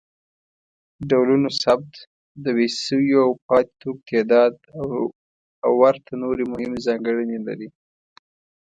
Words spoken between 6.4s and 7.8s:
مهمې ځانګړنې لري.